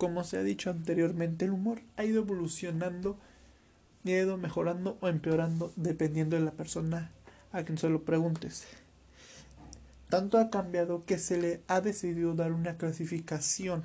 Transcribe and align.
como 0.00 0.24
se 0.24 0.38
ha 0.38 0.42
dicho 0.42 0.70
anteriormente, 0.70 1.44
el 1.44 1.50
humor 1.50 1.82
ha 1.98 2.04
ido 2.04 2.22
evolucionando 2.22 3.18
ha 4.06 4.10
ido 4.10 4.38
mejorando 4.38 4.96
o 5.02 5.08
empeorando 5.08 5.74
dependiendo 5.76 6.36
de 6.36 6.42
la 6.42 6.52
persona 6.52 7.10
a 7.52 7.64
quien 7.64 7.76
se 7.76 7.90
lo 7.90 8.02
preguntes. 8.02 8.66
Tanto 10.08 10.38
ha 10.38 10.48
cambiado 10.48 11.04
que 11.04 11.18
se 11.18 11.36
le 11.36 11.60
ha 11.68 11.82
decidido 11.82 12.34
dar 12.34 12.52
una 12.52 12.78
clasificación 12.78 13.84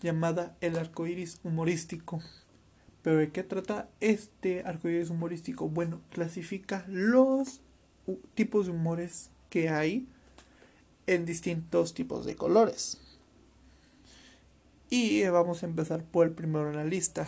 llamada 0.00 0.56
el 0.60 0.78
arco 0.78 1.08
iris 1.08 1.40
humorístico. 1.42 2.22
¿Pero 3.02 3.16
de 3.16 3.32
qué 3.32 3.42
trata 3.42 3.88
este 3.98 4.62
arco 4.62 4.88
iris 4.88 5.10
humorístico? 5.10 5.68
Bueno, 5.68 6.02
clasifica 6.10 6.84
los 6.86 7.62
tipos 8.34 8.66
de 8.66 8.72
humores 8.72 9.30
que 9.50 9.70
hay 9.70 10.06
en 11.08 11.24
distintos 11.26 11.94
tipos 11.94 12.24
de 12.26 12.36
colores. 12.36 13.00
Y 14.88 15.24
vamos 15.24 15.62
a 15.62 15.66
empezar 15.66 16.04
por 16.04 16.26
el 16.26 16.32
primero 16.32 16.70
en 16.70 16.76
la 16.76 16.84
lista, 16.84 17.26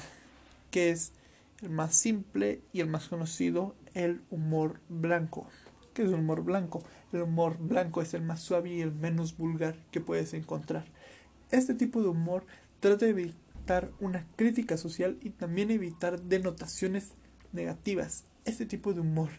que 0.70 0.91
es 0.91 1.12
el 1.60 1.70
más 1.70 1.96
simple 1.96 2.60
y 2.73 2.80
el 2.80 2.87
más 2.88 3.09
conocido, 3.09 3.74
el 3.95 4.23
humor 4.30 4.80
blanco. 4.88 5.48
¿Qué 5.92 6.02
es 6.02 6.09
el 6.09 6.14
humor 6.14 6.45
blanco? 6.45 6.84
El 7.12 7.23
humor 7.23 7.59
blanco 7.59 8.00
es 8.00 8.14
el 8.14 8.23
más 8.23 8.41
suave 8.41 8.70
y 8.70 8.80
el 8.80 8.92
menos 8.92 9.36
vulgar 9.36 9.77
que 9.91 10.00
puedes 10.00 10.34
encontrar. 10.34 10.84
Este 11.50 11.74
tipo 11.74 12.00
de 12.00 12.09
humor 12.09 12.47
trata 12.78 13.06
de 13.06 13.10
evitar 13.10 13.91
una 13.98 14.25
crítica 14.36 14.77
social 14.77 15.19
y 15.20 15.30
también 15.30 15.72
evitar 15.72 16.22
denotaciones 16.22 17.12
negativas. 17.52 18.25
Este 18.45 18.66
tipo 18.66 18.95
de 18.95 19.00
humor 19.00 19.30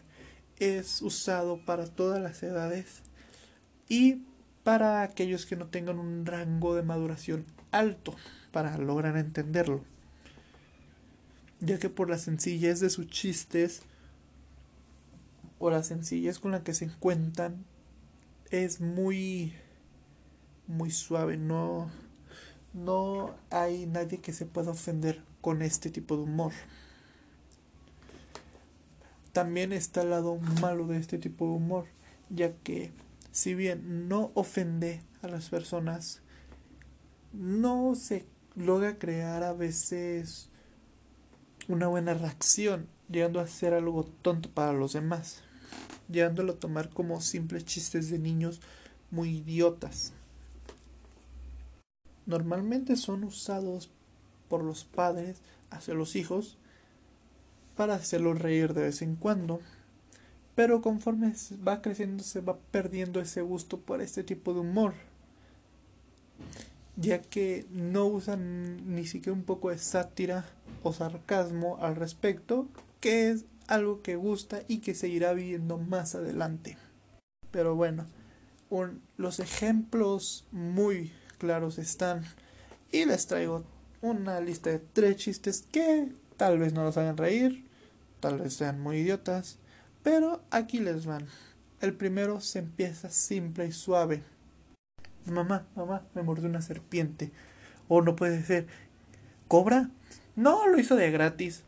es 0.58 1.00
usado 1.00 1.64
para 1.64 1.86
todas 1.86 2.20
las 2.20 2.42
edades 2.42 3.02
y 3.88 4.22
para 4.64 5.02
aquellos 5.02 5.46
que 5.46 5.56
no 5.56 5.66
tengan 5.66 5.98
un 5.98 6.26
rango 6.26 6.74
de 6.74 6.82
maduración 6.82 7.44
alto 7.70 8.14
para 8.52 8.76
lograr 8.78 9.16
entenderlo, 9.16 9.82
ya 11.60 11.78
que 11.78 11.88
por 11.88 12.10
la 12.10 12.18
sencillez 12.18 12.80
de 12.80 12.90
sus 12.90 13.08
chistes 13.08 13.82
o 15.58 15.70
la 15.70 15.82
sencillez 15.82 16.38
con 16.38 16.52
la 16.52 16.62
que 16.62 16.74
se 16.74 16.86
encuentran 16.86 17.64
es 18.50 18.80
muy 18.80 19.54
muy 20.66 20.90
suave, 20.90 21.36
no 21.36 21.90
no 22.72 23.34
hay 23.50 23.86
nadie 23.86 24.18
que 24.18 24.32
se 24.32 24.46
pueda 24.46 24.70
ofender 24.70 25.22
con 25.40 25.62
este 25.62 25.90
tipo 25.90 26.16
de 26.16 26.22
humor. 26.22 26.52
También 29.32 29.72
está 29.72 30.02
el 30.02 30.10
lado 30.10 30.38
malo 30.60 30.86
de 30.86 30.98
este 30.98 31.18
tipo 31.18 31.46
de 31.46 31.52
humor, 31.52 31.86
ya 32.30 32.52
que 32.52 32.92
si 33.32 33.54
bien 33.54 34.08
no 34.08 34.32
ofende 34.34 35.02
a 35.22 35.28
las 35.28 35.48
personas, 35.48 36.22
no 37.32 37.94
se 37.94 38.26
logra 38.56 38.98
crear 38.98 39.42
a 39.42 39.52
veces 39.52 40.48
una 41.68 41.86
buena 41.86 42.14
reacción, 42.14 42.88
llegando 43.08 43.40
a 43.40 43.46
ser 43.46 43.74
algo 43.74 44.04
tonto 44.04 44.50
para 44.50 44.72
los 44.72 44.92
demás, 44.92 45.42
llegándolo 46.08 46.54
a 46.54 46.58
tomar 46.58 46.90
como 46.90 47.20
simples 47.20 47.64
chistes 47.64 48.10
de 48.10 48.18
niños 48.18 48.60
muy 49.10 49.38
idiotas. 49.38 50.12
Normalmente 52.26 52.96
son 52.96 53.24
usados 53.24 53.90
por 54.48 54.64
los 54.64 54.84
padres 54.84 55.40
hacia 55.70 55.94
los 55.94 56.16
hijos 56.16 56.58
para 57.76 57.94
hacerlos 57.94 58.38
reír 58.38 58.74
de 58.74 58.82
vez 58.82 59.02
en 59.02 59.16
cuando, 59.16 59.60
pero 60.60 60.82
conforme 60.82 61.32
va 61.66 61.80
creciendo 61.80 62.22
se 62.22 62.42
va 62.42 62.58
perdiendo 62.70 63.18
ese 63.18 63.40
gusto 63.40 63.80
por 63.80 64.02
este 64.02 64.22
tipo 64.22 64.52
de 64.52 64.60
humor 64.60 64.92
ya 66.96 67.22
que 67.22 67.64
no 67.70 68.04
usan 68.04 68.94
ni 68.94 69.06
siquiera 69.06 69.32
un 69.32 69.44
poco 69.44 69.70
de 69.70 69.78
sátira 69.78 70.44
o 70.82 70.92
sarcasmo 70.92 71.78
al 71.80 71.96
respecto, 71.96 72.68
que 73.00 73.30
es 73.30 73.46
algo 73.68 74.02
que 74.02 74.16
gusta 74.16 74.60
y 74.68 74.80
que 74.80 74.94
se 74.94 75.08
irá 75.08 75.32
viendo 75.32 75.78
más 75.78 76.14
adelante. 76.14 76.76
Pero 77.50 77.74
bueno, 77.74 78.04
los 79.16 79.40
ejemplos 79.40 80.44
muy 80.52 81.10
claros 81.38 81.78
están 81.78 82.22
y 82.92 83.06
les 83.06 83.26
traigo 83.26 83.64
una 84.02 84.40
lista 84.40 84.68
de 84.68 84.80
tres 84.80 85.16
chistes 85.16 85.64
que 85.72 86.12
tal 86.36 86.58
vez 86.58 86.74
no 86.74 86.84
los 86.84 86.98
hagan 86.98 87.16
reír, 87.16 87.64
tal 88.20 88.40
vez 88.40 88.52
sean 88.52 88.78
muy 88.78 88.98
idiotas, 88.98 89.56
pero 90.02 90.42
aquí 90.50 90.78
les 90.78 91.06
van. 91.06 91.26
El 91.80 91.94
primero 91.94 92.40
se 92.40 92.58
empieza 92.58 93.10
simple 93.10 93.66
y 93.66 93.72
suave. 93.72 94.22
Mamá, 95.26 95.66
mamá, 95.76 96.06
me 96.14 96.22
mordió 96.22 96.48
una 96.48 96.62
serpiente. 96.62 97.32
O 97.88 98.02
no 98.02 98.16
puede 98.16 98.42
ser. 98.42 98.66
¿Cobra? 99.48 99.90
No, 100.36 100.66
lo 100.66 100.78
hizo 100.78 100.96
de 100.96 101.10
gratis. 101.10 101.64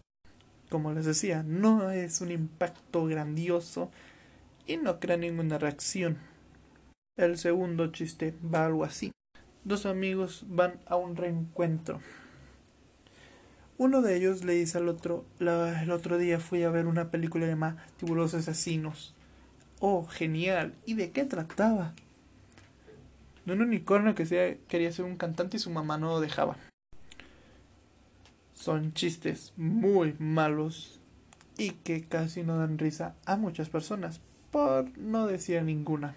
Como 0.70 0.93
les 0.93 1.04
decía, 1.04 1.43
no 1.43 1.91
es 1.91 2.20
un 2.20 2.31
impacto 2.31 3.04
grandioso 3.06 3.91
y 4.66 4.76
no 4.76 5.00
crea 5.00 5.16
ninguna 5.16 5.59
reacción. 5.59 6.19
El 7.16 7.37
segundo 7.37 7.88
chiste 7.88 8.34
va 8.43 8.64
algo 8.64 8.84
así. 8.84 9.12
Dos 9.64 9.84
amigos 9.84 10.44
van 10.49 10.81
a 10.87 10.97
un 10.97 11.16
reencuentro. 11.16 12.00
Uno 13.78 14.03
de 14.03 14.16
ellos 14.16 14.44
le 14.44 14.55
dice 14.55 14.78
al 14.78 14.88
otro, 14.88 15.25
el 15.41 15.91
otro 15.91 16.19
día 16.19 16.38
fui 16.38 16.62
a 16.62 16.71
ver 16.71 16.87
una 16.87 17.10
película 17.10 17.47
llamada 17.47 17.84
Tiburones 17.97 18.34
Asesinos. 18.34 19.15
Oh, 19.81 20.06
genial. 20.06 20.75
¿Y 20.87 20.94
de 20.94 21.10
qué 21.10 21.25
trataba? 21.25 21.94
de 23.44 23.53
un 23.53 23.62
unicornio 23.62 24.15
que 24.15 24.59
quería 24.69 24.93
ser 24.93 25.05
un 25.05 25.16
cantante 25.16 25.56
y 25.56 25.61
su 25.61 25.71
mamá 25.71 25.99
no 25.99 26.11
lo 26.11 26.21
dejaba. 26.21 26.56
Son 28.55 28.93
chistes 28.93 29.53
muy 29.56 30.15
malos 30.19 31.00
y 31.59 31.71
que 31.71 32.05
casi 32.05 32.43
no 32.43 32.59
dan 32.59 32.78
risa 32.78 33.16
a 33.27 33.37
muchas 33.37 33.69
personas, 33.69 34.21
por 34.50 34.97
no 34.99 35.27
decir 35.27 35.62
ninguna. 35.62 36.15